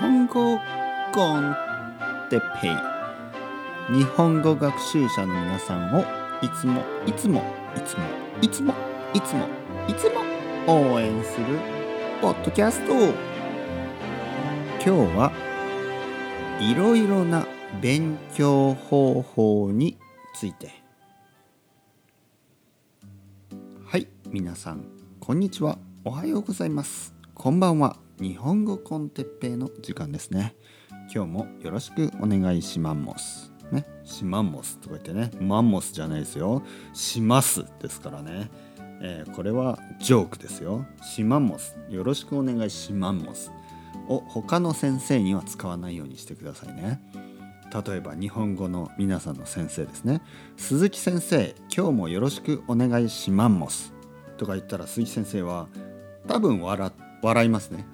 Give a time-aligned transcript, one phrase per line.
[0.00, 0.58] 本語
[1.14, 1.56] コン
[2.30, 2.70] テペイ。
[3.96, 6.02] 日本語学習者の皆さんを
[6.42, 7.42] いつもいつも
[7.74, 8.02] いつも
[8.42, 8.74] いつも
[9.14, 9.48] いつも
[9.88, 10.20] いつも
[10.66, 11.46] 応援する
[12.20, 12.92] ポッドキャスト。
[14.84, 15.32] 今日は
[16.60, 17.46] いろいろな
[17.80, 19.98] 勉強方法に
[20.34, 20.70] ついて。
[23.86, 24.84] はい皆さん
[25.18, 25.78] こんにちは。
[26.04, 27.14] おはようございます。
[27.34, 28.07] こんばんは。
[28.20, 30.56] 日本語コンテッペイの時間ですね。
[31.14, 33.52] 今日もよろしくお願いします。
[33.70, 36.64] ねしまんもすとか言ってねマンモスじゃないですよ。
[36.94, 38.50] しますですからね、
[39.00, 40.84] えー、これはジョークですよ。
[41.00, 41.78] しまんもす。
[41.88, 43.52] よろしくお願いしまんもす。
[44.08, 47.00] を他の先生には使わないようにしてくださいね。
[47.86, 50.22] 例えば日本語の皆さんの先生ですね。
[50.56, 53.94] 鈴木先生今日もよろしくお願いしまんもす。
[54.38, 55.68] とか言ったら鈴木先生は
[56.26, 57.86] 多分笑笑いますね。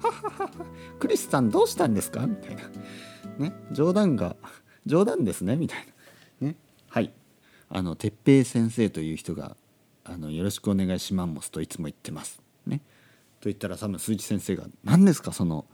[0.99, 2.25] クリスさんどうしたんですか？
[2.27, 2.63] みたいな。
[3.37, 4.35] ね、冗談が
[4.85, 5.55] 冗談ですね？
[5.55, 5.85] みたい
[6.41, 6.47] な。
[6.49, 6.55] ね、
[6.87, 7.11] はい。
[7.69, 9.57] あの哲平先生という人が
[10.03, 12.41] あのよろしくお願いしますといつも言ってます。
[12.67, 12.77] ね？
[13.39, 15.31] と言ったら多分鈴木先生が何ですか？
[15.31, 15.65] その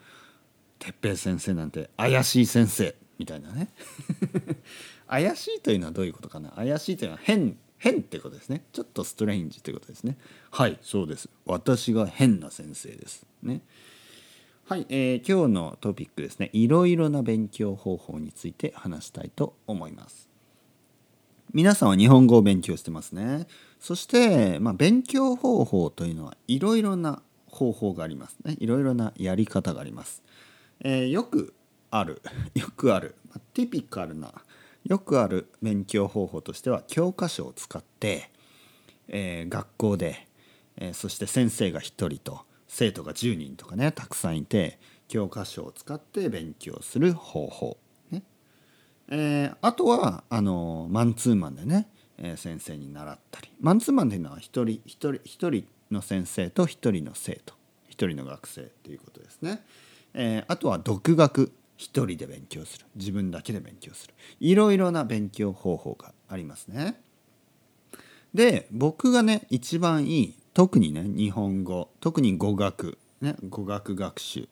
[0.80, 3.70] 哲平先生なんて怪しい先生みたいなね。
[5.08, 6.50] 怪しいというのはどういうことかな？
[6.52, 8.64] 怪しいというのは変変ってことですね。
[8.74, 10.16] ちょっとストレインジということですね。
[10.52, 11.30] はいそうです。
[11.46, 13.26] 私が変な先生です。
[13.42, 13.62] ね。
[14.66, 16.52] はい、えー、今日のトピックですね。
[16.54, 20.30] いろいろな勉強方法について話したいと思います。
[21.54, 23.48] 皆さんは日本語を勉強してますね。
[23.80, 28.58] そして、まあ、勉強方法というのはいろいろな方法がありますね。
[28.60, 30.22] いろいろなやり方があります、
[30.82, 31.56] えー、よく
[31.90, 32.22] ある。
[32.54, 34.32] よくある、まあ、ティピカルな
[34.86, 38.32] よくある勉強方法としては教科書を使って、
[39.08, 40.28] えー、学校で、
[40.78, 47.78] えー、そして先生が1人と生徒が10人とかねたくさんいて教科書を使って勉強する方法、
[48.12, 48.24] ね。
[49.10, 53.52] えー、あとはあのマンツーマンでね、え先生に習ったり。
[53.60, 57.56] マンツーマンというのは1人1人1人の先生と1人の生徒。
[57.90, 59.62] 1人の学生ということですね。
[60.14, 61.52] えあとは独学。
[61.82, 67.02] 一人で勉強する自分だけで勉強するいろいろな勉強方法がありますね。
[68.36, 74.48] で僕がね一番いい特にね日本語特に語学ね語学学習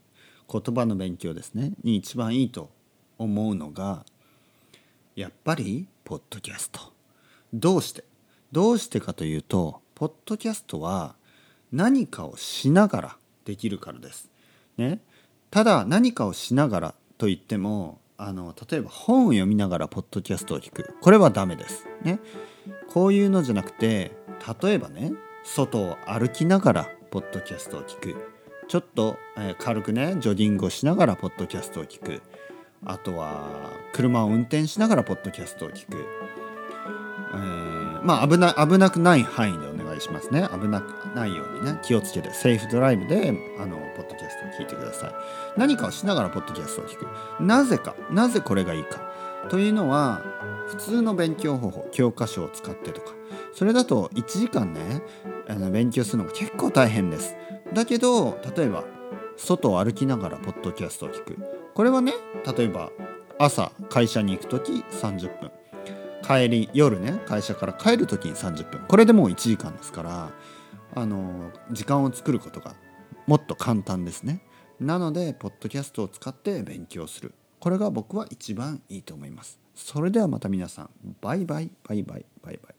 [0.52, 2.72] 言葉の勉強ですねに一番いいと
[3.20, 4.06] 思うのが
[5.16, 6.80] やっぱりポッドキャスト。
[7.54, 8.04] どうして？
[8.52, 11.14] どうしてかというとポッドキャストは
[11.72, 14.30] 何かをしながらできるからです。
[14.78, 15.00] ね、
[15.52, 20.96] ただ何かをしながらと言ってもあの例えば本を読みながらポッドキャストを聞く。
[21.02, 21.86] これはダメです。
[22.02, 22.20] ね、
[22.88, 24.12] こういうのじゃなくて
[24.62, 25.12] 例えばね
[25.44, 28.16] 外を歩きながらポッドキャストを聞く。
[28.68, 32.22] ちょっと、えー、軽くねジョギングをしながらポッドキャストを聞く。
[32.86, 40.48] あとは車を運転しながらポッドキャストを聞く、えー、まあ危な危なくない範囲でお願いしますね。
[40.54, 45.12] 危なくないようにね気をつけてセーフドライブであのポッドキャストを聞いてください。
[45.58, 47.44] 何かをしながらポッドキャストを聞く。
[47.44, 49.12] なぜかなぜこれがいいか。
[49.50, 50.22] というのは
[50.68, 53.14] 普通の勉強方法教科書を使ってとか。
[53.54, 55.02] それだと1時間ね
[55.48, 57.36] あの勉強するのが結構大変です。
[57.74, 58.84] だけど例えば
[59.38, 61.38] 外を歩きながらポッドキャストを聞く。
[61.74, 62.14] これはね
[62.58, 62.92] 例えば
[63.38, 65.52] 朝会社に行く時30分。
[66.22, 68.82] 帰り夜ね会社から帰る時に30分。
[68.88, 70.30] これでもう1時間ですから
[70.96, 72.76] あの時間を作ることが
[73.28, 74.42] もっと簡単ですね。
[74.80, 77.34] なのでポッドキャストを使って勉強する。
[77.60, 79.60] これが僕は一番いいと思います。
[79.76, 80.90] それではまた皆さん。
[81.22, 81.72] バイバイ。
[81.88, 82.26] バイバイ。
[82.42, 82.79] バイバイ。